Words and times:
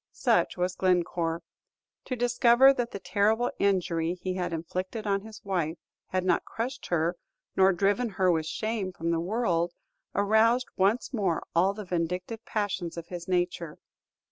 Such 0.13 0.57
was 0.57 0.73
Glencore. 0.75 1.43
To 2.05 2.15
discover 2.15 2.73
that 2.73 2.89
the 2.89 2.97
terrible 2.97 3.51
injury 3.59 4.15
he 4.15 4.33
had 4.33 4.51
inflicted 4.51 5.05
on 5.05 5.21
his 5.21 5.43
wife 5.45 5.77
had 6.07 6.23
not 6.25 6.43
crushed 6.43 6.87
her 6.87 7.17
nor 7.55 7.71
driven 7.71 8.09
her 8.09 8.31
with 8.31 8.47
shame 8.47 8.91
from 8.91 9.11
the 9.11 9.19
world, 9.19 9.73
aroused 10.15 10.69
once 10.75 11.13
more 11.13 11.43
all 11.55 11.75
the 11.75 11.85
vindictive 11.85 12.43
passions 12.45 12.97
of 12.97 13.09
his 13.09 13.27
nature. 13.27 13.77